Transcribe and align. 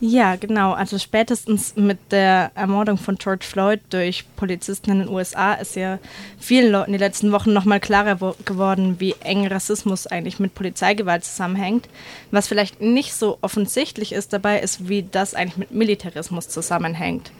Ja, 0.00 0.36
genau. 0.36 0.72
Also 0.72 0.96
spätestens 0.96 1.74
mit 1.74 1.98
der 2.12 2.52
Ermordung 2.54 2.98
von 2.98 3.16
George 3.16 3.44
Floyd 3.44 3.80
durch 3.90 4.24
Polizisten 4.36 4.92
in 4.92 4.98
den 5.00 5.08
USA 5.08 5.54
ist 5.54 5.74
ja 5.74 5.98
vielen 6.38 6.70
Leuten 6.70 6.92
die 6.92 6.98
letzten 6.98 7.32
Wochen 7.32 7.52
nochmal 7.52 7.80
klarer 7.80 8.34
geworden, 8.44 9.00
wie 9.00 9.16
eng 9.24 9.48
Rassismus 9.48 10.06
eigentlich 10.06 10.38
mit 10.38 10.54
Polizeigewalt 10.54 11.24
zusammenhängt. 11.24 11.88
Was 12.30 12.46
vielleicht 12.46 12.80
nicht 12.80 13.12
so 13.12 13.38
offensichtlich 13.40 14.12
ist 14.12 14.32
dabei, 14.32 14.60
ist, 14.60 14.88
wie 14.88 15.02
das 15.02 15.34
eigentlich 15.34 15.56
mit 15.56 15.72
Militarismus 15.72 16.48
zusammenhängt. 16.48 17.32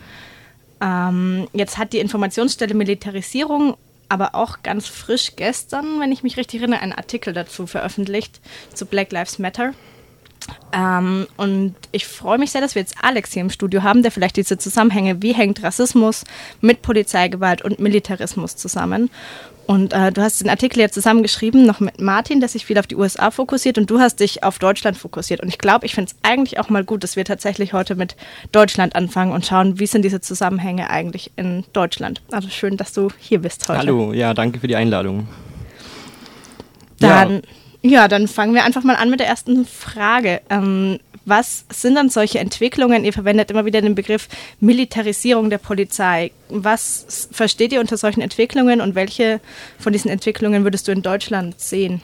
Ähm, 0.81 1.47
jetzt 1.53 1.79
hat 1.79 1.93
die 1.93 1.99
Informationsstelle 2.01 2.75
Militarisierung 2.75 3.77
aber 4.09 4.35
auch 4.35 4.63
ganz 4.63 4.87
frisch 4.89 5.37
gestern, 5.37 6.01
wenn 6.01 6.13
ich 6.13 6.23
mich 6.23 6.37
richtig 6.37 6.61
erinnere, 6.61 6.81
einen 6.81 6.93
Artikel 6.93 7.35
dazu 7.35 7.67
veröffentlicht 7.67 8.41
zu 8.73 8.87
Black 8.87 9.13
Lives 9.13 9.39
Matter. 9.39 9.75
Ähm, 10.73 11.27
und 11.37 11.75
ich 11.93 12.07
freue 12.07 12.39
mich 12.39 12.51
sehr, 12.51 12.61
dass 12.61 12.75
wir 12.75 12.82
jetzt 12.82 12.96
Alex 13.03 13.32
hier 13.32 13.43
im 13.43 13.51
Studio 13.51 13.82
haben, 13.82 14.02
der 14.02 14.11
vielleicht 14.11 14.37
diese 14.37 14.59
Zusammenhänge, 14.59 15.23
wie 15.23 15.33
hängt 15.33 15.62
Rassismus 15.62 16.24
mit 16.60 16.83
Polizeigewalt 16.83 17.62
und 17.62 17.79
Militarismus 17.79 18.56
zusammen. 18.56 19.10
Und 19.66 19.93
äh, 19.93 20.10
du 20.10 20.23
hast 20.23 20.41
den 20.41 20.48
Artikel 20.48 20.80
ja 20.80 20.88
zusammengeschrieben, 20.88 21.66
noch 21.66 21.79
mit 21.79 22.01
Martin, 22.01 22.41
der 22.41 22.48
sich 22.48 22.65
viel 22.65 22.79
auf 22.79 22.87
die 22.87 22.96
USA 22.96 23.30
fokussiert 23.30 23.77
und 23.77 23.91
du 23.91 24.01
hast 24.01 24.20
dich 24.20 24.43
auf 24.43 24.59
Deutschland 24.59 24.96
fokussiert. 24.96 25.43
Und 25.43 25.48
ich 25.48 25.59
glaube, 25.59 25.84
ich 25.84 25.95
finde 25.95 26.10
es 26.10 26.16
eigentlich 26.23 26.59
auch 26.59 26.71
mal 26.71 26.85
gut, 26.85 27.05
dass 27.05 27.16
wir 27.16 27.27
tatsächlich 27.27 27.74
heute 27.74 27.95
mit 27.95 28.16
Deutschland 28.51 28.96
anfangen 28.96 29.32
und 29.32 29.45
schauen, 29.45 29.79
wie 29.79 29.87
sind 29.87 30.07
diese 30.07 30.23
Zusammenhänge 30.23 30.88
eigentlich 30.88 31.32
in 31.37 31.65
Deutschland. 31.74 32.23
Also 32.30 32.48
schön, 32.48 32.79
dass 32.79 32.95
du 32.95 33.09
hier 33.19 33.41
bist 33.41 33.69
heute. 33.69 33.80
Hallo, 33.80 34.15
ja, 34.15 34.32
danke 34.32 34.59
für 34.59 34.69
die 34.69 34.77
Einladung. 34.77 35.29
Dann 36.98 37.35
ja. 37.35 37.41
Ja, 37.82 38.09
dann 38.09 38.27
fangen 38.27 38.55
wir 38.55 38.64
einfach 38.64 38.82
mal 38.82 38.96
an 38.96 39.10
mit 39.10 39.20
der 39.20 39.28
ersten 39.28 39.64
Frage. 39.64 40.41
Ähm, 40.50 40.98
was 41.24 41.64
sind 41.70 41.95
dann 41.95 42.09
solche 42.09 42.38
Entwicklungen? 42.38 43.04
Ihr 43.04 43.12
verwendet 43.12 43.51
immer 43.51 43.66
wieder 43.66 43.80
den 43.80 43.95
Begriff 43.95 44.28
Militarisierung 44.60 45.51
der 45.51 45.59
Polizei. 45.59 46.32
Was 46.48 47.29
versteht 47.30 47.73
ihr 47.73 47.80
unter 47.80 47.96
solchen 47.96 48.20
Entwicklungen 48.20 48.80
und 48.80 48.95
welche 48.95 49.40
von 49.79 49.93
diesen 49.93 50.10
Entwicklungen 50.10 50.65
würdest 50.65 50.88
du 50.88 50.93
in 50.93 51.02
Deutschland 51.02 51.60
sehen? 51.60 52.01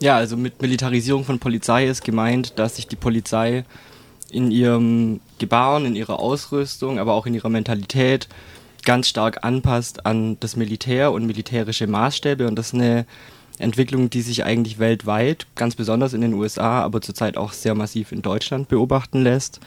Ja, 0.00 0.16
also 0.16 0.36
mit 0.36 0.60
Militarisierung 0.60 1.24
von 1.24 1.38
Polizei 1.38 1.86
ist 1.86 2.04
gemeint, 2.04 2.58
dass 2.58 2.76
sich 2.76 2.86
die 2.86 2.96
Polizei 2.96 3.64
in 4.30 4.50
ihrem 4.50 5.20
Gebaren, 5.38 5.86
in 5.86 5.94
ihrer 5.94 6.18
Ausrüstung, 6.18 6.98
aber 6.98 7.14
auch 7.14 7.26
in 7.26 7.34
ihrer 7.34 7.48
Mentalität 7.48 8.28
ganz 8.84 9.08
stark 9.08 9.44
anpasst 9.44 10.06
an 10.06 10.38
das 10.40 10.56
Militär 10.56 11.12
und 11.12 11.26
militärische 11.26 11.86
Maßstäbe 11.86 12.46
und 12.46 12.56
das 12.56 12.74
eine 12.74 13.06
Entwicklung, 13.58 14.10
die 14.10 14.22
sich 14.22 14.44
eigentlich 14.44 14.78
weltweit, 14.78 15.46
ganz 15.54 15.74
besonders 15.74 16.12
in 16.12 16.20
den 16.20 16.34
USA, 16.34 16.82
aber 16.82 17.00
zurzeit 17.00 17.36
auch 17.36 17.52
sehr 17.52 17.74
massiv 17.74 18.12
in 18.12 18.22
Deutschland 18.22 18.68
beobachten 18.68 19.22
lässt. 19.22 19.60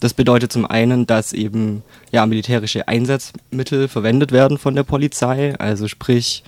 Das 0.00 0.14
bedeutet 0.14 0.52
zum 0.52 0.64
einen, 0.64 1.06
dass 1.06 1.32
eben 1.32 1.82
ja, 2.12 2.24
militärische 2.26 2.86
Einsatzmittel 2.86 3.88
verwendet 3.88 4.30
werden 4.30 4.56
von 4.58 4.76
der 4.76 4.84
Polizei, 4.84 5.56
also 5.58 5.88
sprich 5.88 6.44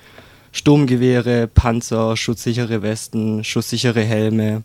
Sturmgewehre, 0.52 1.48
Panzer, 1.48 2.16
schutzsichere 2.16 2.82
Westen, 2.82 3.42
schusssichere 3.42 4.02
Helme. 4.02 4.62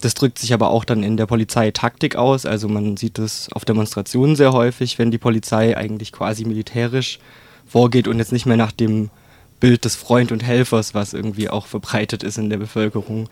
Das 0.00 0.14
drückt 0.14 0.38
sich 0.38 0.54
aber 0.54 0.70
auch 0.70 0.84
dann 0.84 1.02
in 1.02 1.18
der 1.18 1.26
Polizeitaktik 1.26 2.16
aus, 2.16 2.46
also 2.46 2.68
man 2.68 2.96
sieht 2.96 3.18
das 3.18 3.52
auf 3.52 3.66
Demonstrationen 3.66 4.34
sehr 4.34 4.52
häufig, 4.52 4.98
wenn 4.98 5.10
die 5.10 5.18
Polizei 5.18 5.76
eigentlich 5.76 6.12
quasi 6.12 6.46
militärisch 6.46 7.18
vorgeht 7.66 8.08
und 8.08 8.18
jetzt 8.18 8.32
nicht 8.32 8.46
mehr 8.46 8.56
nach 8.56 8.72
dem 8.72 9.10
Bild 9.60 9.84
des 9.84 9.94
Freund 9.94 10.32
und 10.32 10.42
Helfers, 10.42 10.94
was 10.94 11.12
irgendwie 11.12 11.48
auch 11.48 11.66
verbreitet 11.66 12.22
ist 12.22 12.38
in 12.38 12.50
der 12.50 12.56
Bevölkerung. 12.56 13.28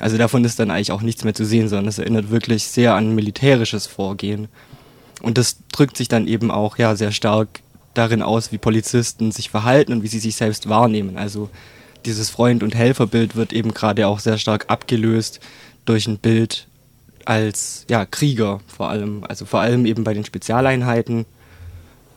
Also 0.00 0.18
davon 0.18 0.44
ist 0.44 0.58
dann 0.58 0.70
eigentlich 0.70 0.92
auch 0.92 1.02
nichts 1.02 1.24
mehr 1.24 1.34
zu 1.34 1.44
sehen, 1.44 1.68
sondern 1.68 1.88
es 1.88 1.98
erinnert 1.98 2.30
wirklich 2.30 2.64
sehr 2.64 2.94
an 2.94 3.14
militärisches 3.14 3.86
Vorgehen. 3.86 4.48
Und 5.22 5.38
das 5.38 5.58
drückt 5.72 5.96
sich 5.96 6.08
dann 6.08 6.28
eben 6.28 6.50
auch 6.50 6.78
ja 6.78 6.94
sehr 6.94 7.12
stark 7.12 7.60
darin 7.94 8.22
aus, 8.22 8.52
wie 8.52 8.58
Polizisten 8.58 9.32
sich 9.32 9.50
verhalten 9.50 9.92
und 9.92 10.02
wie 10.02 10.08
sie 10.08 10.20
sich 10.20 10.36
selbst 10.36 10.68
wahrnehmen. 10.68 11.16
Also 11.16 11.50
dieses 12.04 12.30
Freund- 12.30 12.62
und 12.62 12.74
Helferbild 12.74 13.34
wird 13.34 13.52
eben 13.52 13.74
gerade 13.74 14.06
auch 14.06 14.20
sehr 14.20 14.38
stark 14.38 14.66
abgelöst 14.68 15.40
durch 15.84 16.06
ein 16.06 16.18
Bild 16.18 16.68
als 17.24 17.84
ja, 17.90 18.06
Krieger 18.06 18.60
vor 18.68 18.88
allem. 18.88 19.24
Also 19.28 19.44
vor 19.44 19.60
allem 19.60 19.84
eben 19.84 20.04
bei 20.04 20.14
den 20.14 20.24
Spezialeinheiten, 20.24 21.26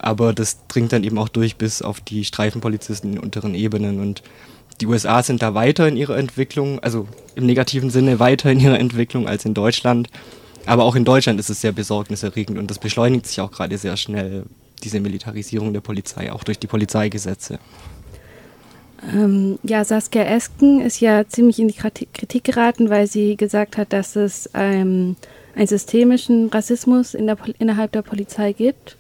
aber 0.01 0.34
das 0.34 0.66
dringt 0.67 0.91
dann 0.94 1.03
eben 1.03 1.17
auch 1.17 1.29
durch 1.29 1.56
bis 1.57 1.81
auf 1.81 2.01
die 2.01 2.25
Streifenpolizisten 2.25 3.13
in 3.13 3.19
unteren 3.19 3.53
Ebenen 3.53 4.00
und 4.00 4.23
die 4.81 4.88
USA 4.88 5.22
sind 5.22 5.44
da 5.44 5.53
weiter 5.53 5.88
in 5.88 5.95
ihrer 5.95 6.17
Entwicklung, 6.17 6.79
also 6.79 7.07
im 7.35 7.45
negativen 7.45 7.91
Sinne 7.91 8.19
weiter 8.19 8.51
in 8.51 8.59
ihrer 8.59 8.79
Entwicklung 8.79 9.28
als 9.28 9.45
in 9.45 9.53
Deutschland. 9.53 10.09
Aber 10.66 10.85
auch 10.85 10.95
in 10.95 11.06
Deutschland 11.06 11.39
ist 11.39 11.51
es 11.51 11.62
sehr 11.62 11.72
besorgniserregend 11.72 12.57
und 12.57 12.69
das 12.69 12.79
beschleunigt 12.79 13.28
sich 13.28 13.41
auch 13.41 13.51
gerade 13.51 13.78
sehr 13.78 13.95
schnell, 13.95 14.45
diese 14.84 15.00
Militarisierung 15.00 15.73
der 15.73 15.81
Polizei, 15.81 16.31
auch 16.31 16.44
durch 16.44 16.57
die 16.57 16.68
Polizeigesetze. 16.68 17.59
Ähm, 19.13 19.59
ja, 19.62 19.83
Saskia 19.83 20.23
Esken 20.23 20.81
ist 20.81 21.00
ja 21.00 21.28
ziemlich 21.28 21.59
in 21.59 21.68
die 21.68 21.75
Kritik 21.75 22.44
geraten, 22.44 22.89
weil 22.89 23.06
sie 23.06 23.35
gesagt 23.35 23.78
hat, 23.78 23.94
dass 23.94 24.16
es 24.16 24.50
ähm, 24.56 25.16
einen 25.56 25.68
systemischen 25.68 26.50
Rassismus 26.50 27.13
in 27.13 27.28
der, 27.28 27.38
innerhalb 27.59 27.91
der 27.91 28.01
Polizei 28.03 28.53
gibt 28.53 28.97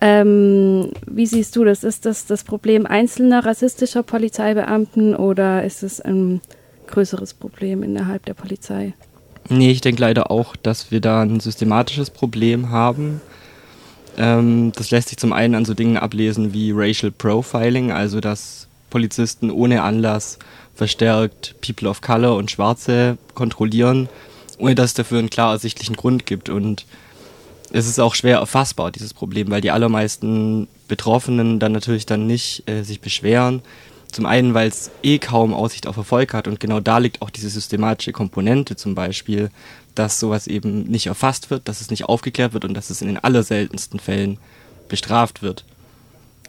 ähm, 0.00 0.92
wie 1.06 1.26
siehst 1.26 1.56
du 1.56 1.64
das? 1.64 1.82
Ist 1.82 2.06
das 2.06 2.26
das 2.26 2.44
Problem 2.44 2.86
einzelner 2.86 3.44
rassistischer 3.44 4.02
Polizeibeamten 4.02 5.16
oder 5.16 5.64
ist 5.64 5.82
es 5.82 6.00
ein 6.00 6.40
größeres 6.86 7.34
Problem 7.34 7.82
innerhalb 7.82 8.24
der 8.24 8.34
Polizei? 8.34 8.94
Nee, 9.48 9.70
ich 9.70 9.80
denke 9.80 10.02
leider 10.02 10.30
auch, 10.30 10.56
dass 10.56 10.90
wir 10.90 11.00
da 11.00 11.22
ein 11.22 11.40
systematisches 11.40 12.10
Problem 12.10 12.70
haben. 12.70 13.20
Ähm, 14.16 14.72
das 14.74 14.90
lässt 14.90 15.08
sich 15.08 15.18
zum 15.18 15.32
einen 15.32 15.54
an 15.54 15.64
so 15.64 15.74
Dingen 15.74 15.96
ablesen 15.96 16.52
wie 16.52 16.72
Racial 16.72 17.10
Profiling, 17.10 17.90
also 17.90 18.20
dass 18.20 18.68
Polizisten 18.90 19.50
ohne 19.50 19.82
Anlass 19.82 20.38
verstärkt 20.74 21.56
People 21.60 21.88
of 21.88 22.00
Color 22.00 22.36
und 22.36 22.50
Schwarze 22.50 23.18
kontrollieren, 23.34 24.08
ohne 24.58 24.74
dass 24.74 24.86
es 24.86 24.94
dafür 24.94 25.18
einen 25.18 25.30
klar 25.30 25.52
ersichtlichen 25.52 25.96
Grund 25.96 26.26
gibt. 26.26 26.50
Und 26.50 26.86
es 27.72 27.86
ist 27.86 27.98
auch 27.98 28.14
schwer 28.14 28.38
erfassbar, 28.38 28.90
dieses 28.90 29.14
Problem, 29.14 29.50
weil 29.50 29.60
die 29.60 29.70
allermeisten 29.70 30.68
Betroffenen 30.86 31.58
dann 31.58 31.72
natürlich 31.72 32.06
dann 32.06 32.26
nicht 32.26 32.68
äh, 32.68 32.82
sich 32.82 33.00
beschweren. 33.00 33.62
Zum 34.10 34.24
einen, 34.24 34.54
weil 34.54 34.68
es 34.68 34.90
eh 35.02 35.18
kaum 35.18 35.52
Aussicht 35.52 35.86
auf 35.86 35.98
Erfolg 35.98 36.32
hat 36.32 36.48
und 36.48 36.60
genau 36.60 36.80
da 36.80 36.98
liegt 36.98 37.20
auch 37.20 37.28
diese 37.28 37.50
systematische 37.50 38.12
Komponente 38.12 38.74
zum 38.74 38.94
Beispiel, 38.94 39.50
dass 39.94 40.18
sowas 40.18 40.46
eben 40.46 40.84
nicht 40.84 41.06
erfasst 41.06 41.50
wird, 41.50 41.68
dass 41.68 41.82
es 41.82 41.90
nicht 41.90 42.04
aufgeklärt 42.04 42.54
wird 42.54 42.64
und 42.64 42.72
dass 42.72 42.88
es 42.88 43.02
in 43.02 43.08
den 43.08 43.18
allerseltensten 43.18 44.00
Fällen 44.00 44.38
bestraft 44.88 45.42
wird. 45.42 45.64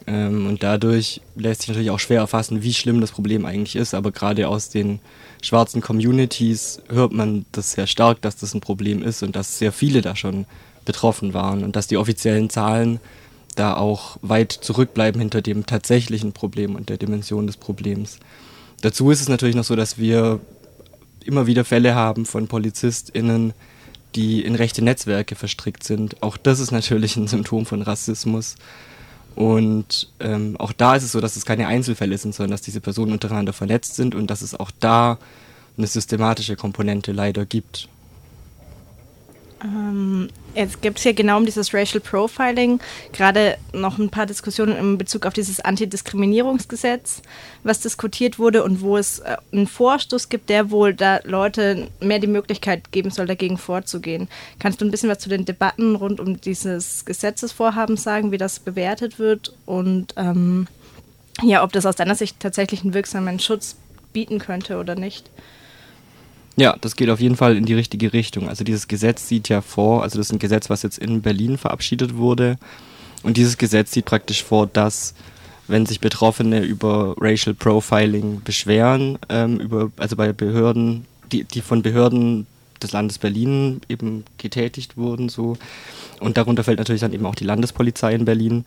Ähm, 0.06 0.46
und 0.46 0.62
dadurch 0.62 1.20
lässt 1.36 1.62
sich 1.62 1.68
natürlich 1.68 1.90
auch 1.90 2.00
schwer 2.00 2.20
erfassen, 2.20 2.62
wie 2.62 2.72
schlimm 2.72 3.00
das 3.02 3.12
Problem 3.12 3.44
eigentlich 3.44 3.76
ist, 3.76 3.92
aber 3.92 4.10
gerade 4.10 4.48
aus 4.48 4.70
den 4.70 5.00
schwarzen 5.42 5.82
Communities 5.82 6.80
hört 6.88 7.12
man 7.12 7.44
das 7.52 7.72
sehr 7.72 7.86
stark, 7.86 8.22
dass 8.22 8.36
das 8.36 8.54
ein 8.54 8.60
Problem 8.60 9.02
ist 9.02 9.22
und 9.22 9.36
dass 9.36 9.58
sehr 9.58 9.72
viele 9.72 10.00
da 10.00 10.16
schon 10.16 10.46
betroffen 10.90 11.34
waren 11.34 11.62
und 11.62 11.76
dass 11.76 11.86
die 11.86 11.96
offiziellen 11.96 12.50
Zahlen 12.50 12.98
da 13.54 13.76
auch 13.76 14.16
weit 14.22 14.50
zurückbleiben 14.50 15.20
hinter 15.20 15.40
dem 15.40 15.64
tatsächlichen 15.64 16.32
Problem 16.32 16.74
und 16.74 16.88
der 16.88 16.96
Dimension 16.96 17.46
des 17.46 17.56
Problems. 17.56 18.18
Dazu 18.80 19.12
ist 19.12 19.20
es 19.20 19.28
natürlich 19.28 19.54
noch 19.54 19.62
so, 19.62 19.76
dass 19.76 19.98
wir 19.98 20.40
immer 21.24 21.46
wieder 21.46 21.64
Fälle 21.64 21.94
haben 21.94 22.26
von 22.26 22.48
PolizistInnen, 22.48 23.52
die 24.16 24.44
in 24.44 24.56
rechte 24.56 24.82
Netzwerke 24.82 25.36
verstrickt 25.36 25.84
sind. 25.84 26.20
Auch 26.24 26.36
das 26.36 26.58
ist 26.58 26.72
natürlich 26.72 27.16
ein 27.16 27.28
Symptom 27.28 27.66
von 27.66 27.82
Rassismus. 27.82 28.56
Und 29.36 30.10
ähm, 30.18 30.56
auch 30.58 30.72
da 30.72 30.96
ist 30.96 31.04
es 31.04 31.12
so, 31.12 31.20
dass 31.20 31.36
es 31.36 31.44
keine 31.44 31.68
Einzelfälle 31.68 32.18
sind, 32.18 32.34
sondern 32.34 32.50
dass 32.50 32.62
diese 32.62 32.80
Personen 32.80 33.12
untereinander 33.12 33.52
vernetzt 33.52 33.94
sind 33.94 34.16
und 34.16 34.28
dass 34.28 34.42
es 34.42 34.58
auch 34.58 34.72
da 34.80 35.18
eine 35.78 35.86
systematische 35.86 36.56
Komponente 36.56 37.12
leider 37.12 37.46
gibt. 37.46 37.88
Ähm, 39.62 40.28
jetzt 40.54 40.80
gibt 40.80 40.98
es 40.98 41.02
hier 41.02 41.12
genau 41.12 41.36
um 41.36 41.44
dieses 41.44 41.74
Racial 41.74 42.00
Profiling 42.00 42.80
gerade 43.12 43.58
noch 43.72 43.98
ein 43.98 44.08
paar 44.08 44.26
Diskussionen 44.26 44.76
in 44.76 44.98
Bezug 44.98 45.26
auf 45.26 45.34
dieses 45.34 45.60
Antidiskriminierungsgesetz, 45.60 47.22
was 47.62 47.80
diskutiert 47.80 48.38
wurde 48.38 48.64
und 48.64 48.80
wo 48.80 48.96
es 48.96 49.18
äh, 49.18 49.36
einen 49.52 49.66
Vorstoß 49.66 50.28
gibt, 50.28 50.48
der 50.48 50.70
wohl 50.70 50.94
da 50.94 51.20
Leute 51.24 51.88
mehr 52.00 52.18
die 52.18 52.26
Möglichkeit 52.26 52.90
geben 52.92 53.10
soll, 53.10 53.26
dagegen 53.26 53.58
vorzugehen. 53.58 54.28
Kannst 54.58 54.80
du 54.80 54.86
ein 54.86 54.90
bisschen 54.90 55.10
was 55.10 55.18
zu 55.18 55.28
den 55.28 55.44
Debatten 55.44 55.94
rund 55.94 56.20
um 56.20 56.40
dieses 56.40 57.04
Gesetzesvorhaben 57.04 57.96
sagen, 57.96 58.32
wie 58.32 58.38
das 58.38 58.60
bewertet 58.60 59.18
wird 59.18 59.54
und 59.66 60.14
ähm, 60.16 60.68
ja, 61.42 61.62
ob 61.62 61.72
das 61.72 61.86
aus 61.86 61.96
deiner 61.96 62.14
Sicht 62.14 62.40
tatsächlich 62.40 62.82
einen 62.82 62.94
wirksamen 62.94 63.38
Schutz 63.38 63.76
bieten 64.12 64.38
könnte 64.38 64.78
oder 64.78 64.94
nicht? 64.94 65.30
Ja, 66.60 66.76
das 66.78 66.94
geht 66.94 67.08
auf 67.08 67.20
jeden 67.20 67.36
Fall 67.36 67.56
in 67.56 67.64
die 67.64 67.72
richtige 67.72 68.12
Richtung. 68.12 68.46
Also 68.46 68.64
dieses 68.64 68.86
Gesetz 68.86 69.26
sieht 69.26 69.48
ja 69.48 69.62
vor, 69.62 70.02
also 70.02 70.18
das 70.18 70.26
ist 70.26 70.32
ein 70.34 70.38
Gesetz, 70.38 70.68
was 70.68 70.82
jetzt 70.82 70.98
in 70.98 71.22
Berlin 71.22 71.56
verabschiedet 71.56 72.18
wurde. 72.18 72.58
Und 73.22 73.38
dieses 73.38 73.56
Gesetz 73.56 73.92
sieht 73.92 74.04
praktisch 74.04 74.44
vor, 74.44 74.66
dass 74.66 75.14
wenn 75.68 75.86
sich 75.86 76.00
Betroffene 76.00 76.60
über 76.60 77.14
Racial 77.18 77.54
Profiling 77.54 78.42
beschweren, 78.44 79.18
ähm, 79.30 79.58
über, 79.58 79.90
also 79.96 80.16
bei 80.16 80.34
Behörden, 80.34 81.06
die, 81.32 81.44
die 81.44 81.62
von 81.62 81.80
Behörden 81.80 82.46
des 82.82 82.92
Landes 82.92 83.16
Berlin 83.16 83.80
eben 83.88 84.24
getätigt 84.36 84.98
wurden. 84.98 85.30
So. 85.30 85.56
Und 86.18 86.36
darunter 86.36 86.62
fällt 86.62 86.78
natürlich 86.78 87.00
dann 87.00 87.14
eben 87.14 87.24
auch 87.24 87.36
die 87.36 87.44
Landespolizei 87.44 88.14
in 88.14 88.26
Berlin. 88.26 88.66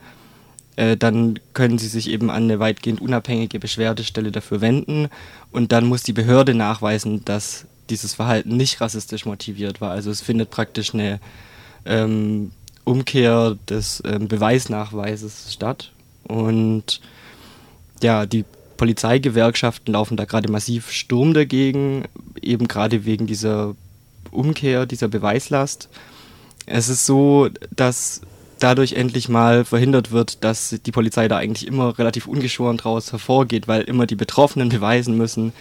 Äh, 0.77 0.97
dann 0.97 1.37
können 1.53 1.77
sie 1.77 1.89
sich 1.89 2.09
eben 2.09 2.31
an 2.31 2.45
eine 2.45 2.57
weitgehend 2.57 3.01
unabhängige 3.01 3.59
Beschwerdestelle 3.59 4.31
dafür 4.31 4.61
wenden. 4.61 5.09
Und 5.51 5.71
dann 5.71 5.85
muss 5.85 6.01
die 6.01 6.13
Behörde 6.13 6.55
nachweisen, 6.55 7.23
dass 7.23 7.67
dieses 7.89 8.13
Verhalten 8.13 8.55
nicht 8.55 8.81
rassistisch 8.81 9.25
motiviert 9.25 9.81
war. 9.81 9.91
Also 9.91 10.11
es 10.11 10.21
findet 10.21 10.49
praktisch 10.49 10.93
eine 10.93 11.19
ähm, 11.85 12.51
Umkehr 12.83 13.57
des 13.69 14.01
ähm, 14.05 14.27
Beweisnachweises 14.27 15.53
statt. 15.53 15.91
Und 16.23 17.01
ja, 18.01 18.25
die 18.25 18.45
Polizeigewerkschaften 18.77 19.93
laufen 19.93 20.17
da 20.17 20.25
gerade 20.25 20.51
massiv 20.51 20.91
Sturm 20.91 21.33
dagegen, 21.33 22.05
eben 22.41 22.67
gerade 22.67 23.05
wegen 23.05 23.27
dieser 23.27 23.75
Umkehr, 24.31 24.85
dieser 24.85 25.07
Beweislast. 25.07 25.89
Es 26.65 26.89
ist 26.89 27.05
so, 27.05 27.49
dass 27.75 28.21
dadurch 28.59 28.93
endlich 28.93 29.27
mal 29.29 29.65
verhindert 29.65 30.11
wird, 30.11 30.43
dass 30.43 30.75
die 30.85 30.91
Polizei 30.91 31.27
da 31.27 31.37
eigentlich 31.37 31.67
immer 31.67 31.97
relativ 31.99 32.27
ungeschoren 32.27 32.77
draus 32.77 33.11
hervorgeht, 33.11 33.67
weil 33.67 33.81
immer 33.81 34.05
die 34.07 34.15
Betroffenen 34.15 34.69
beweisen 34.69 35.17
müssen, 35.17 35.51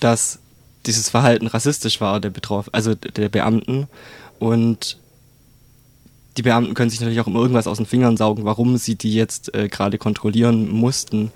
dass 0.00 0.40
dieses 0.86 1.08
Verhalten 1.10 1.46
rassistisch 1.46 2.00
war, 2.00 2.20
der 2.20 2.30
Betroff 2.30 2.68
also 2.72 2.94
der 2.94 3.28
Beamten. 3.28 3.88
Und 4.38 4.98
die 6.36 6.42
Beamten 6.42 6.74
können 6.74 6.90
sich 6.90 7.00
natürlich 7.00 7.20
auch 7.20 7.26
immer 7.26 7.40
irgendwas 7.40 7.66
aus 7.66 7.78
den 7.78 7.86
Fingern 7.86 8.16
saugen, 8.16 8.44
warum 8.44 8.76
sie 8.76 8.94
die 8.94 9.14
jetzt 9.14 9.54
äh, 9.54 9.68
gerade 9.68 9.98
kontrollieren 9.98 10.70
mussten. 10.70 11.32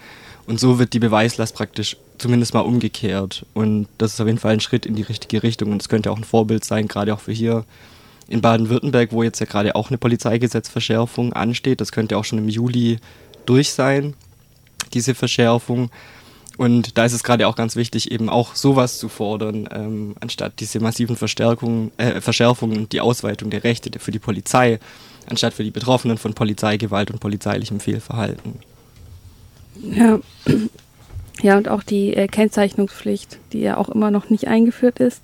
Und 0.47 0.61
so 0.61 0.79
wird 0.79 0.93
die 0.93 0.99
Beweislast 0.99 1.55
praktisch 1.55 1.97
zumindest 2.19 2.55
mal 2.55 2.61
umgekehrt. 2.61 3.45
Und 3.53 3.89
das 3.99 4.15
ist 4.15 4.21
auf 4.21 4.27
jeden 4.27 4.39
Fall 4.39 4.55
ein 4.55 4.61
Schritt 4.61 4.87
in 4.87 4.95
die 4.95 5.03
richtige 5.03 5.43
Richtung. 5.43 5.73
Und 5.73 5.83
es 5.83 5.89
könnte 5.89 6.11
auch 6.11 6.17
ein 6.17 6.25
Vorbild 6.25 6.65
sein, 6.65 6.89
gerade 6.89 7.13
auch 7.15 7.21
für 7.21 7.33
hier 7.33 7.65
in 8.29 8.41
Baden-Württemberg, 8.41 9.13
wo 9.13 9.23
jetzt 9.23 9.41
ja 9.41 9.47
gerade 9.47 9.75
auch 9.75 9.91
eine 9.91 9.99
Polizeigesetzverschärfung 9.99 11.33
ansteht. 11.33 11.81
Das 11.81 11.93
könnte 11.93 12.17
auch 12.17 12.25
schon 12.25 12.39
im 12.39 12.49
Juli 12.49 12.99
durch 13.45 13.73
sein, 13.73 14.15
diese 14.95 15.15
Verschärfung. 15.15 15.91
Und 16.59 16.99
da 16.99 17.05
ist 17.05 17.13
es 17.13 17.25
gerade 17.25 17.49
auch 17.49 17.57
ganz 17.57 17.77
wichtig, 17.77 18.11
eben 18.11 18.29
auch 18.29 18.55
sowas 18.55 18.99
zu 18.99 19.09
fordern, 19.09 19.69
ähm, 19.73 20.15
anstatt 20.21 20.61
diese 20.61 20.81
massiven 20.81 21.17
Verstärkungen, 21.17 21.93
äh, 21.97 22.21
Verschärfungen 22.21 22.79
und 22.79 22.93
die 22.93 23.01
Ausweitung 23.01 23.51
der 23.51 23.65
Rechte 23.65 23.99
für 23.99 24.11
die 24.11 24.19
Polizei, 24.19 24.79
anstatt 25.29 25.55
für 25.55 25.65
die 25.65 25.71
Betroffenen 25.71 26.19
von 26.19 26.35
Polizeigewalt 26.35 27.11
und 27.11 27.21
polizeilichem 27.21 27.81
Fehlverhalten. 27.81 28.55
Ja, 29.83 30.21
ja 31.43 31.57
und 31.57 31.69
auch 31.69 31.83
die 31.83 32.15
äh, 32.15 32.29
Kennzeichnungspflicht, 32.29 33.39
die 33.53 33.61
ja 33.61 33.77
auch 33.79 33.89
immer 33.89 34.11
noch 34.11 34.29
nicht 34.29 34.49
eingeführt 34.49 35.01
ist. 35.01 35.23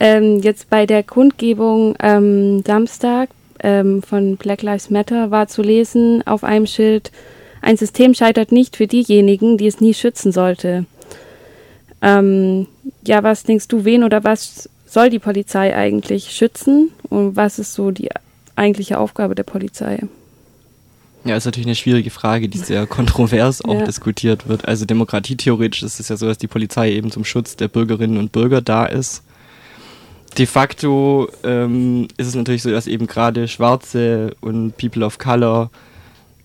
Ähm, 0.00 0.40
jetzt 0.40 0.68
bei 0.68 0.86
der 0.86 1.04
Kundgebung 1.04 1.94
ähm, 2.00 2.62
Samstag 2.66 3.30
von 3.64 4.36
Black 4.38 4.62
Lives 4.62 4.90
Matter 4.90 5.30
war 5.30 5.46
zu 5.46 5.62
lesen 5.62 6.26
auf 6.26 6.42
einem 6.42 6.66
Schild, 6.66 7.12
ein 7.62 7.76
System 7.76 8.12
scheitert 8.12 8.52
nicht 8.52 8.76
für 8.76 8.86
diejenigen, 8.86 9.56
die 9.56 9.68
es 9.68 9.80
nie 9.80 9.94
schützen 9.94 10.32
sollte. 10.32 10.84
Ähm, 12.02 12.66
ja, 13.06 13.22
was 13.22 13.44
denkst 13.44 13.68
du, 13.68 13.84
wen 13.84 14.02
oder 14.02 14.24
was 14.24 14.68
soll 14.84 15.08
die 15.08 15.20
Polizei 15.20 15.74
eigentlich 15.74 16.32
schützen 16.32 16.90
und 17.08 17.36
was 17.36 17.58
ist 17.58 17.72
so 17.72 17.92
die 17.92 18.10
eigentliche 18.56 18.98
Aufgabe 18.98 19.34
der 19.36 19.44
Polizei? 19.44 20.00
Ja, 21.24 21.36
ist 21.36 21.44
natürlich 21.44 21.68
eine 21.68 21.76
schwierige 21.76 22.10
Frage, 22.10 22.48
die 22.48 22.58
sehr 22.58 22.86
kontrovers 22.88 23.64
auch 23.64 23.78
ja. 23.78 23.84
diskutiert 23.84 24.48
wird. 24.48 24.66
Also 24.66 24.84
demokratietheoretisch 24.84 25.84
ist 25.84 26.00
es 26.00 26.08
ja 26.08 26.16
so, 26.16 26.26
dass 26.26 26.38
die 26.38 26.48
Polizei 26.48 26.90
eben 26.90 27.12
zum 27.12 27.24
Schutz 27.24 27.54
der 27.54 27.68
Bürgerinnen 27.68 28.18
und 28.18 28.32
Bürger 28.32 28.60
da 28.60 28.86
ist. 28.86 29.22
De 30.36 30.46
facto 30.46 31.28
ähm, 31.44 32.08
ist 32.16 32.26
es 32.26 32.34
natürlich 32.34 32.62
so, 32.62 32.70
dass 32.70 32.86
eben 32.86 33.06
gerade 33.06 33.46
Schwarze 33.46 34.34
und 34.40 34.76
People 34.78 35.04
of 35.04 35.18
Color 35.18 35.70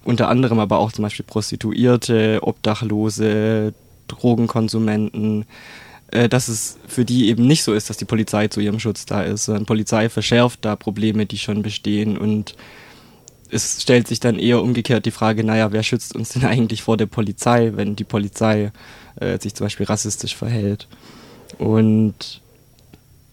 unter 0.08 0.30
anderem 0.30 0.60
aber 0.60 0.80
auch 0.80 0.94
zum 0.94 1.04
Beispiel 1.04 1.26
Prostituierte, 1.26 2.40
Obdachlose, 2.42 3.74
Drogenkonsumenten, 4.08 5.44
äh, 6.12 6.30
dass 6.30 6.48
es 6.48 6.78
für 6.88 7.04
die 7.04 7.28
eben 7.28 7.46
nicht 7.46 7.62
so 7.64 7.74
ist, 7.74 7.90
dass 7.90 7.98
die 7.98 8.06
Polizei 8.06 8.48
zu 8.48 8.62
ihrem 8.62 8.80
Schutz 8.80 9.06
da 9.06 9.22
ist, 9.22 9.44
sondern 9.44 9.66
Polizei 9.66 10.08
verschärft 10.08 10.64
da 10.64 10.78
Probleme, 10.78 11.26
die 11.26 11.38
schon 11.38 11.62
bestehen 11.62 12.18
und 12.18 12.56
es 13.52 13.82
stellt 13.82 14.08
sich 14.08 14.22
dann 14.22 14.40
eher 14.40 14.62
umgekehrt 14.62 15.06
die 15.06 15.12
Frage, 15.12 15.44
naja, 15.44 15.74
wer 15.74 15.84
schützt 15.84 16.16
uns 16.16 16.30
denn 16.30 16.46
eigentlich 16.46 16.84
vor 16.84 16.96
der 16.96 17.08
Polizei, 17.08 17.74
wenn 17.76 17.98
die 17.98 18.06
Polizei 18.06 18.72
äh, 19.18 19.38
sich 19.40 19.56
zum 19.56 19.66
Beispiel 19.66 19.88
rassistisch 19.88 20.38
verhält? 20.38 20.88
Und 21.58 22.42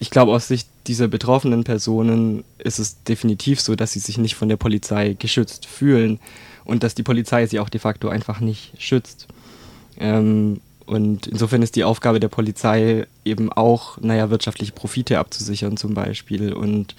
ich 0.00 0.10
glaube, 0.10 0.32
aus 0.32 0.48
Sicht 0.48 0.68
dieser 0.88 1.06
betroffenen 1.06 1.62
Personen 1.62 2.42
ist 2.58 2.80
es 2.80 3.04
definitiv 3.04 3.60
so, 3.60 3.76
dass 3.76 3.92
sie 3.92 4.00
sich 4.00 4.18
nicht 4.18 4.34
von 4.34 4.48
der 4.48 4.56
Polizei 4.56 5.14
geschützt 5.16 5.66
fühlen 5.66 6.18
und 6.64 6.82
dass 6.82 6.94
die 6.94 7.02
Polizei 7.02 7.46
sie 7.46 7.60
auch 7.60 7.68
de 7.68 7.80
facto 7.80 8.08
einfach 8.08 8.40
nicht 8.40 8.72
schützt. 8.78 9.28
Ähm, 9.98 10.60
und 10.86 11.26
insofern 11.26 11.62
ist 11.62 11.76
die 11.76 11.84
Aufgabe 11.84 12.20
der 12.20 12.28
Polizei 12.28 13.06
eben 13.24 13.50
auch, 13.50 13.98
naja, 14.00 14.30
wirtschaftliche 14.30 14.72
Profite 14.72 15.18
abzusichern 15.18 15.76
zum 15.76 15.94
Beispiel 15.94 16.52
und 16.52 16.94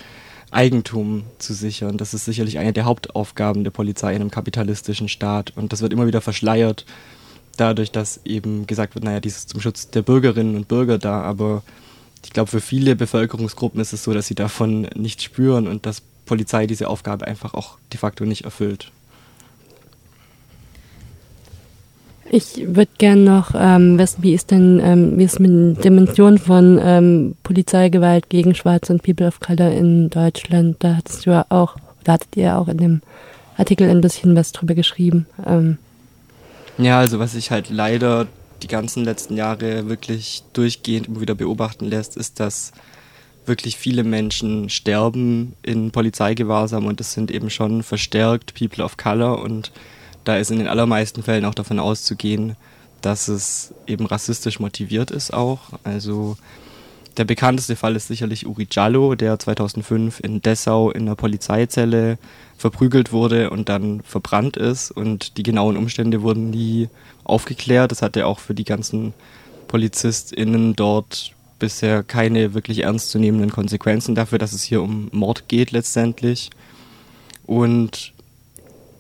Eigentum 0.52 1.24
zu 1.38 1.54
sichern. 1.54 1.98
Das 1.98 2.14
ist 2.14 2.26
sicherlich 2.26 2.58
eine 2.58 2.74
der 2.74 2.86
Hauptaufgaben 2.86 3.64
der 3.64 3.72
Polizei 3.72 4.16
in 4.16 4.22
einem 4.22 4.32
kapitalistischen 4.32 5.10
Staat. 5.10 5.54
Und 5.56 5.72
das 5.72 5.82
wird 5.82 5.94
immer 5.94 6.08
wieder 6.08 6.22
verschleiert, 6.22 6.86
dadurch, 7.58 7.92
dass 7.92 8.22
eben 8.26 8.66
gesagt 8.66 8.96
wird, 8.96 9.04
naja, 9.06 9.20
dies 9.20 9.38
ist 9.38 9.50
zum 9.50 9.62
Schutz 9.62 9.90
der 9.90 10.02
Bürgerinnen 10.02 10.56
und 10.56 10.68
Bürger 10.68 10.98
da. 10.98 11.22
Aber 11.22 11.62
ich 12.24 12.32
glaube, 12.32 12.50
für 12.50 12.62
viele 12.62 12.96
Bevölkerungsgruppen 12.96 13.80
ist 13.80 13.94
es 13.94 14.04
so, 14.04 14.14
dass 14.14 14.28
sie 14.28 14.36
davon 14.36 14.88
nichts 14.96 15.24
spüren 15.24 15.68
und 15.68 15.86
dass 15.86 16.02
Polizei 16.26 16.66
diese 16.66 16.88
Aufgabe 16.88 17.28
einfach 17.28 17.54
auch 17.54 17.78
de 17.94 18.00
facto 18.00 18.26
nicht 18.26 18.46
erfüllt. 18.46 18.92
Ich 22.30 22.76
würde 22.76 22.92
gerne 22.98 23.22
noch 23.22 23.52
ähm, 23.56 24.00
wissen, 24.00 24.24
wie 24.24 24.34
ist 24.34 24.52
denn, 24.52 24.82
ähm, 24.84 25.18
wie 25.18 25.24
ist 25.24 25.40
mit 25.40 25.84
Dimension 25.84 26.38
von 26.38 26.80
ähm, 26.82 27.36
Polizeigewalt 27.44 28.30
gegen 28.30 28.56
Schwarze 28.56 28.94
und 28.94 29.04
People 29.04 29.28
of 29.28 29.40
Color 29.40 29.72
in 29.72 30.10
Deutschland? 30.10 30.78
Da 30.80 30.96
hattest 30.96 31.26
du 31.26 31.32
ja 31.32 31.46
auch, 31.50 31.78
da 32.04 32.14
hattet 32.14 32.36
ihr 32.36 32.58
auch 32.58 32.68
in 32.68 32.78
dem 32.78 33.02
Artikel 33.58 33.90
ein 33.90 34.02
bisschen 34.02 34.36
was 34.36 34.52
drüber 34.52 34.74
geschrieben. 34.74 35.28
Ähm. 35.46 35.78
Ja, 36.78 37.00
also 37.00 37.20
was 37.20 37.36
ich 37.36 37.52
halt 37.52 37.70
leider 37.70 38.28
die 38.64 38.68
ganzen 38.68 39.06
letzten 39.06 39.38
Jahre 39.38 39.88
wirklich 39.88 40.44
durchgehend 40.54 41.08
immer 41.08 41.22
wieder 41.22 41.36
beobachten 41.36 41.86
lässt, 41.86 42.18
ist, 42.18 42.40
dass 42.40 42.72
wirklich 43.46 43.78
viele 43.78 44.04
Menschen 44.04 44.70
sterben 44.70 45.54
in 45.62 45.92
Polizeigewahrsam 45.92 46.88
und 46.88 47.00
es 47.00 47.14
sind 47.14 47.30
eben 47.30 47.52
schon 47.52 47.84
verstärkt 47.84 48.56
People 48.56 48.84
of 48.84 48.98
Color 48.98 49.42
und 49.42 49.72
da 50.26 50.38
ist 50.38 50.52
in 50.52 50.60
den 50.60 50.68
allermeisten 50.68 51.24
Fällen 51.24 51.46
auch 51.46 51.56
davon 51.56 51.80
auszugehen, 51.80 52.56
dass 53.02 53.28
es 53.28 53.74
eben 53.88 54.06
rassistisch 54.06 54.60
motiviert 54.60 55.12
ist 55.12 55.34
auch. 55.34 55.60
Also 55.84 56.38
der 57.18 57.26
bekannteste 57.26 57.76
Fall 57.76 57.96
ist 57.96 58.08
sicherlich 58.08 58.46
Uri 58.46 58.68
Jallo, 58.70 59.16
der 59.16 59.40
2005 59.40 60.20
in 60.20 60.42
Dessau 60.42 60.92
in 60.92 61.04
einer 61.04 61.16
Polizeizelle 61.16 62.18
verprügelt 62.58 63.12
wurde 63.12 63.52
und 63.52 63.70
dann 63.70 64.02
verbrannt 64.02 64.58
ist 64.58 64.92
und 64.92 65.38
die 65.38 65.44
genauen 65.44 65.78
Umstände 65.78 66.22
wurden 66.22 66.50
nie 66.50 66.90
aufgeklärt. 67.24 67.92
Das 67.92 68.02
hatte 68.02 68.26
auch 68.26 68.40
für 68.40 68.54
die 68.54 68.66
ganzen 68.66 69.14
PolizistInnen 69.68 70.76
dort 70.76 71.32
bisher 71.60 72.04
keine 72.04 72.54
wirklich 72.54 72.84
ernstzunehmenden 72.84 73.52
Konsequenzen 73.52 74.16
dafür, 74.16 74.40
dass 74.40 74.54
es 74.54 74.64
hier 74.64 74.82
um 74.82 75.10
Mord 75.12 75.48
geht 75.48 75.72
letztendlich. 75.72 76.50
Und 77.46 78.14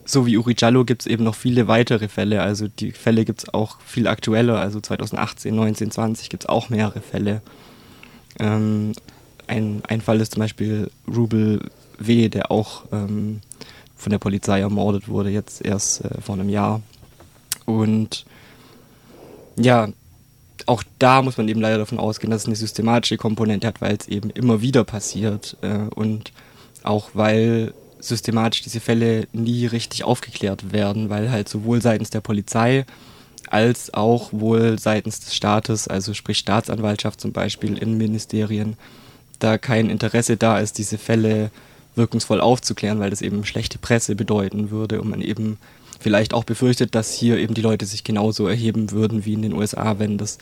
so 0.05 0.25
wie 0.25 0.37
Uri 0.37 0.55
Jallo 0.57 0.85
gibt 0.85 1.01
es 1.01 1.07
eben 1.07 1.23
noch 1.23 1.35
viele 1.35 1.67
weitere 1.67 2.07
Fälle. 2.07 2.41
Also 2.41 2.67
die 2.67 2.91
Fälle 2.91 3.25
gibt 3.25 3.39
es 3.39 3.53
auch 3.53 3.79
viel 3.81 4.07
aktueller. 4.07 4.59
Also 4.59 4.79
2018, 4.79 5.53
19, 5.53 5.91
20 5.91 6.29
gibt 6.29 6.43
es 6.43 6.49
auch 6.49 6.69
mehrere 6.69 7.01
Fälle. 7.01 7.41
Ähm, 8.39 8.93
ein, 9.47 9.81
ein 9.87 10.01
Fall 10.01 10.21
ist 10.21 10.33
zum 10.33 10.41
Beispiel 10.41 10.91
Rubel 11.07 11.69
W., 11.97 12.29
der 12.29 12.51
auch 12.51 12.83
ähm, 12.91 13.41
von 13.95 14.11
der 14.11 14.19
Polizei 14.19 14.59
ermordet 14.59 15.07
wurde, 15.07 15.29
jetzt 15.29 15.65
erst 15.65 16.05
äh, 16.05 16.21
vor 16.21 16.35
einem 16.35 16.49
Jahr. 16.49 16.81
Und 17.65 18.25
ja, 19.57 19.89
auch 20.67 20.83
da 20.99 21.21
muss 21.21 21.37
man 21.37 21.47
eben 21.47 21.61
leider 21.61 21.79
davon 21.79 21.99
ausgehen, 21.99 22.31
dass 22.31 22.43
es 22.43 22.47
eine 22.47 22.55
systematische 22.55 23.17
Komponente 23.17 23.67
hat, 23.67 23.81
weil 23.81 23.95
es 23.95 24.07
eben 24.07 24.29
immer 24.29 24.61
wieder 24.61 24.83
passiert 24.83 25.57
äh, 25.61 25.77
und 25.93 26.31
auch 26.83 27.09
weil 27.13 27.73
systematisch 28.07 28.61
diese 28.61 28.79
Fälle 28.79 29.27
nie 29.33 29.65
richtig 29.65 30.03
aufgeklärt 30.03 30.71
werden, 30.71 31.09
weil 31.09 31.31
halt 31.31 31.49
sowohl 31.49 31.81
seitens 31.81 32.09
der 32.09 32.21
Polizei 32.21 32.85
als 33.47 33.93
auch 33.93 34.29
wohl 34.31 34.79
seitens 34.79 35.19
des 35.19 35.35
Staates, 35.35 35.87
also 35.87 36.13
sprich 36.13 36.39
Staatsanwaltschaft 36.39 37.21
zum 37.21 37.31
Beispiel, 37.31 37.77
Innenministerien, 37.77 38.75
da 39.39 39.57
kein 39.57 39.89
Interesse 39.89 40.37
da 40.37 40.59
ist, 40.59 40.77
diese 40.77 40.97
Fälle 40.97 41.51
wirkungsvoll 41.95 42.41
aufzuklären, 42.41 42.99
weil 42.99 43.09
das 43.09 43.21
eben 43.21 43.45
schlechte 43.45 43.77
Presse 43.77 44.15
bedeuten 44.15 44.71
würde 44.71 45.01
und 45.01 45.09
man 45.09 45.21
eben 45.21 45.57
vielleicht 45.99 46.33
auch 46.33 46.43
befürchtet, 46.43 46.95
dass 46.95 47.13
hier 47.13 47.37
eben 47.37 47.53
die 47.53 47.61
Leute 47.61 47.85
sich 47.85 48.03
genauso 48.03 48.47
erheben 48.47 48.91
würden 48.91 49.25
wie 49.25 49.33
in 49.33 49.41
den 49.41 49.53
USA, 49.53 49.99
wenn 49.99 50.17
das 50.17 50.37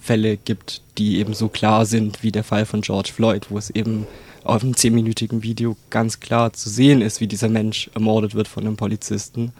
Fälle 0.00 0.36
gibt, 0.36 0.82
die 0.98 1.18
eben 1.18 1.34
so 1.34 1.48
klar 1.48 1.86
sind 1.86 2.22
wie 2.22 2.32
der 2.32 2.44
Fall 2.44 2.66
von 2.66 2.80
George 2.80 3.10
Floyd, 3.14 3.46
wo 3.50 3.58
es 3.58 3.70
eben 3.70 4.06
auf 4.44 4.62
einem 4.62 4.76
zehnminütigen 4.76 5.42
Video 5.42 5.76
ganz 5.90 6.20
klar 6.20 6.52
zu 6.52 6.68
sehen 6.68 7.02
ist, 7.02 7.20
wie 7.20 7.26
dieser 7.26 7.48
Mensch 7.48 7.90
ermordet 7.94 8.34
wird 8.34 8.48
von 8.48 8.66
einem 8.66 8.76
Polizisten. 8.76 9.52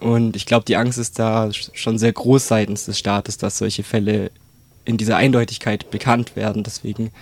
Und 0.00 0.34
ich 0.34 0.46
glaube, 0.46 0.64
die 0.64 0.76
Angst 0.76 0.98
ist 0.98 1.18
da 1.18 1.50
schon 1.52 1.98
sehr 1.98 2.12
groß 2.12 2.48
seitens 2.48 2.86
des 2.86 2.98
Staates, 2.98 3.38
dass 3.38 3.58
solche 3.58 3.84
Fälle 3.84 4.32
in 4.84 4.96
dieser 4.96 5.16
Eindeutigkeit 5.16 5.90
bekannt 5.90 6.34
werden. 6.34 6.64
Deswegen 6.64 7.12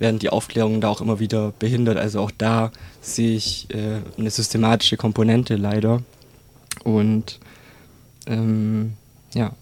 werden 0.00 0.18
die 0.18 0.30
Aufklärungen 0.30 0.80
da 0.80 0.88
auch 0.88 1.00
immer 1.00 1.20
wieder 1.20 1.52
behindert. 1.58 1.96
Also 1.96 2.20
auch 2.20 2.32
da 2.36 2.72
sehe 3.00 3.36
ich 3.36 3.68
äh, 3.70 4.00
eine 4.18 4.30
systematische 4.30 4.96
Komponente 4.96 5.54
leider. 5.54 6.02
Und 6.82 7.38
ähm, 8.26 8.94
ja. 9.32 9.52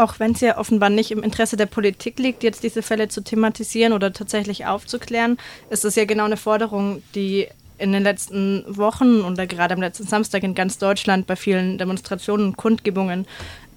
Auch 0.00 0.18
wenn 0.18 0.32
es 0.32 0.40
ja 0.40 0.56
offenbar 0.56 0.88
nicht 0.88 1.10
im 1.10 1.22
Interesse 1.22 1.58
der 1.58 1.66
Politik 1.66 2.18
liegt, 2.18 2.42
jetzt 2.42 2.62
diese 2.62 2.80
Fälle 2.80 3.08
zu 3.08 3.22
thematisieren 3.22 3.92
oder 3.92 4.14
tatsächlich 4.14 4.64
aufzuklären, 4.64 5.36
ist 5.68 5.84
es 5.84 5.94
ja 5.94 6.06
genau 6.06 6.24
eine 6.24 6.38
Forderung, 6.38 7.02
die 7.14 7.48
in 7.76 7.92
den 7.92 8.02
letzten 8.02 8.64
Wochen 8.66 9.20
oder 9.20 9.46
gerade 9.46 9.74
am 9.74 9.80
letzten 9.82 10.06
Samstag 10.06 10.42
in 10.42 10.54
ganz 10.54 10.78
Deutschland 10.78 11.26
bei 11.26 11.36
vielen 11.36 11.76
Demonstrationen 11.76 12.46
und 12.46 12.56
Kundgebungen 12.56 13.26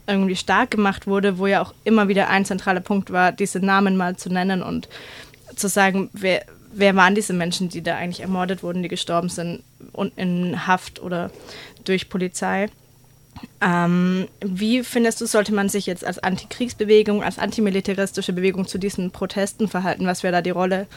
irgendwie 0.08 0.38
stark 0.38 0.72
gemacht 0.72 1.08
wurde, 1.08 1.40
wo 1.40 1.48
ja 1.48 1.62
auch 1.62 1.74
immer 1.84 2.08
wieder 2.08 2.30
ein 2.30 2.46
zentraler 2.46 2.80
Punkt 2.80 3.12
war, 3.12 3.34
diese 3.34 3.60
Namen 3.60 3.98
mal 3.98 4.16
zu 4.16 4.30
nennen 4.30 4.64
und 4.64 4.88
zu 5.58 5.68
sagen, 5.68 6.10
wer, 6.14 6.46
wer 6.72 6.96
waren 6.96 7.16
diese 7.16 7.34
Menschen, 7.34 7.68
die 7.68 7.82
da 7.82 7.98
eigentlich 7.98 8.22
ermordet 8.22 8.64
wurden, 8.64 8.82
die 8.82 8.88
gestorben 8.88 9.28
sind 9.28 9.62
und 9.92 10.18
in 10.18 10.68
Haft 10.68 11.02
oder 11.02 11.32
durch 11.84 12.08
Polizei. 12.08 12.70
Ähm, 13.62 14.28
wie 14.42 14.84
findest 14.84 15.22
du, 15.22 15.26
sollte 15.26 15.54
man 15.54 15.70
sich 15.70 15.86
jetzt 15.86 16.06
als 16.06 16.20
Antikriegsbewegung, 16.20 17.24
als 17.24 17.40
antimilitaristische 17.40 18.34
Bewegung 18.34 18.68
zu 18.68 18.78
diesen 18.78 19.12
Protesten 19.12 19.68
verhalten? 19.68 20.06
Was 20.06 20.24
wäre 20.24 20.34
da 20.34 20.42
die 20.42 20.50
Rolle, 20.50 20.88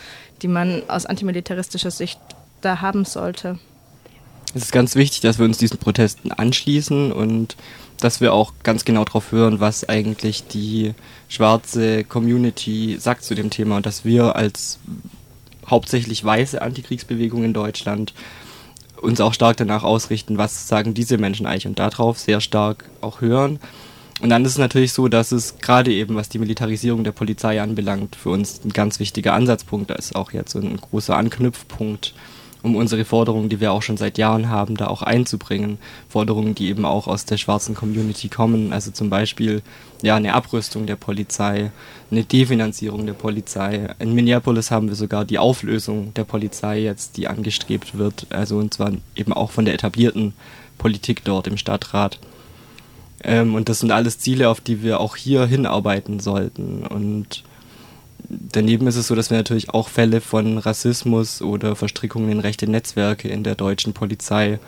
die 0.42 0.48
man 0.48 0.82
aus 0.88 1.06
antimilitaristischer 1.06 1.90
Sicht 1.90 2.20
da 2.60 2.80
haben 2.80 3.04
sollte? 3.04 3.58
Es 4.54 4.62
ist 4.62 4.72
ganz 4.72 4.96
wichtig, 4.96 5.20
dass 5.20 5.38
wir 5.38 5.44
uns 5.44 5.58
diesen 5.58 5.78
Protesten 5.78 6.32
anschließen 6.32 7.12
und 7.12 7.56
dass 8.00 8.20
wir 8.20 8.32
auch 8.32 8.52
ganz 8.62 8.84
genau 8.84 9.04
darauf 9.04 9.32
hören, 9.32 9.60
was 9.60 9.88
eigentlich 9.88 10.46
die 10.46 10.94
schwarze 11.28 12.04
Community 12.04 12.96
sagt 12.98 13.24
zu 13.24 13.34
dem 13.34 13.50
Thema 13.50 13.76
und 13.76 13.86
dass 13.86 14.04
wir 14.04 14.36
als 14.36 14.78
hauptsächlich 15.66 16.24
weiße 16.24 16.60
Antikriegsbewegung 16.60 17.44
in 17.44 17.52
Deutschland 17.52 18.14
uns 19.00 19.20
auch 19.20 19.34
stark 19.34 19.56
danach 19.56 19.82
ausrichten, 19.82 20.38
was 20.38 20.68
sagen 20.68 20.94
diese 20.94 21.18
Menschen 21.18 21.46
eigentlich 21.46 21.66
und 21.66 21.78
darauf 21.78 22.18
sehr 22.18 22.40
stark 22.40 22.84
auch 23.00 23.20
hören. 23.20 23.58
Und 24.20 24.30
dann 24.30 24.44
ist 24.44 24.52
es 24.52 24.58
natürlich 24.58 24.92
so, 24.92 25.08
dass 25.08 25.30
es 25.30 25.58
gerade 25.58 25.92
eben, 25.92 26.16
was 26.16 26.30
die 26.30 26.38
Militarisierung 26.38 27.04
der 27.04 27.12
Polizei 27.12 27.60
anbelangt, 27.60 28.16
für 28.16 28.30
uns 28.30 28.64
ein 28.64 28.70
ganz 28.70 28.98
wichtiger 28.98 29.34
Ansatzpunkt 29.34 29.90
ist, 29.90 30.16
auch 30.16 30.32
jetzt 30.32 30.54
ein 30.54 30.78
großer 30.78 31.16
Anknüpfpunkt 31.16 32.14
um 32.62 32.76
unsere 32.76 33.04
Forderungen, 33.04 33.48
die 33.48 33.60
wir 33.60 33.72
auch 33.72 33.82
schon 33.82 33.96
seit 33.96 34.18
Jahren 34.18 34.48
haben, 34.48 34.76
da 34.76 34.88
auch 34.88 35.02
einzubringen. 35.02 35.78
Forderungen, 36.08 36.54
die 36.54 36.68
eben 36.68 36.84
auch 36.84 37.06
aus 37.06 37.24
der 37.24 37.36
schwarzen 37.36 37.74
Community 37.74 38.28
kommen, 38.28 38.72
also 38.72 38.90
zum 38.90 39.10
Beispiel 39.10 39.62
ja 40.02 40.16
eine 40.16 40.34
Abrüstung 40.34 40.86
der 40.86 40.96
Polizei, 40.96 41.70
eine 42.10 42.24
Definanzierung 42.24 43.06
der 43.06 43.14
Polizei. 43.14 43.88
In 43.98 44.14
Minneapolis 44.14 44.70
haben 44.70 44.88
wir 44.88 44.96
sogar 44.96 45.24
die 45.24 45.38
Auflösung 45.38 46.12
der 46.14 46.24
Polizei 46.24 46.80
jetzt, 46.80 47.16
die 47.16 47.28
angestrebt 47.28 47.96
wird, 47.96 48.26
also 48.30 48.58
und 48.58 48.74
zwar 48.74 48.92
eben 49.14 49.32
auch 49.32 49.50
von 49.50 49.64
der 49.64 49.74
etablierten 49.74 50.34
Politik 50.78 51.24
dort 51.24 51.46
im 51.46 51.56
Stadtrat. 51.56 52.18
Ähm, 53.22 53.54
und 53.54 53.68
das 53.68 53.80
sind 53.80 53.90
alles 53.90 54.18
Ziele, 54.18 54.48
auf 54.48 54.60
die 54.60 54.82
wir 54.82 55.00
auch 55.00 55.16
hier 55.16 55.46
hinarbeiten 55.46 56.20
sollten 56.20 56.86
und 56.86 57.44
daneben 58.28 58.86
ist 58.86 58.96
es 58.96 59.06
so, 59.06 59.14
dass 59.14 59.30
wir 59.30 59.36
natürlich 59.36 59.70
auch 59.70 59.88
Fälle 59.88 60.20
von 60.20 60.58
Rassismus 60.58 61.42
oder 61.42 61.76
Verstrickungen 61.76 62.30
in 62.30 62.40
rechte 62.40 62.68
Netzwerke 62.68 63.28
in 63.28 63.44
der 63.44 63.54
deutschen 63.54 63.92
Polizei 63.92 64.58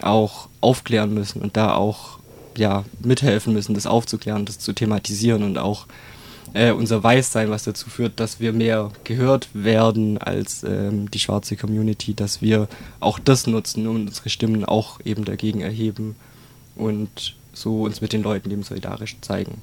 auch 0.00 0.48
aufklären 0.60 1.12
müssen 1.12 1.42
und 1.42 1.56
da 1.56 1.74
auch 1.74 2.18
ja, 2.56 2.84
mithelfen 3.02 3.52
müssen, 3.52 3.74
das 3.74 3.86
aufzuklären, 3.86 4.44
das 4.44 4.58
zu 4.58 4.72
thematisieren 4.72 5.42
und 5.42 5.58
auch 5.58 5.86
äh, 6.52 6.72
unser 6.72 7.02
Weißsein, 7.02 7.50
was 7.50 7.64
dazu 7.64 7.90
führt, 7.90 8.18
dass 8.18 8.40
wir 8.40 8.52
mehr 8.52 8.90
gehört 9.04 9.48
werden 9.52 10.18
als 10.18 10.64
ähm, 10.64 11.10
die 11.10 11.20
schwarze 11.20 11.56
Community, 11.56 12.14
dass 12.14 12.42
wir 12.42 12.68
auch 12.98 13.18
das 13.18 13.46
nutzen 13.46 13.86
und 13.86 14.08
unsere 14.08 14.30
Stimmen 14.30 14.64
auch 14.64 15.00
eben 15.04 15.24
dagegen 15.24 15.60
erheben 15.60 16.16
und 16.74 17.36
so 17.52 17.82
uns 17.82 18.00
mit 18.00 18.12
den 18.12 18.22
Leuten 18.22 18.50
eben 18.50 18.62
solidarisch 18.62 19.16
zeigen. 19.20 19.62